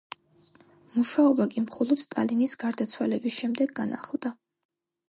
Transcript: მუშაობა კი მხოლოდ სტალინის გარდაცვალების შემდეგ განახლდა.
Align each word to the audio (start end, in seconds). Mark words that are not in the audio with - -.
მუშაობა 0.95 1.47
კი 1.53 1.63
მხოლოდ 1.67 2.03
სტალინის 2.05 2.59
გარდაცვალების 2.65 3.39
შემდეგ 3.45 3.77
განახლდა. 3.83 4.35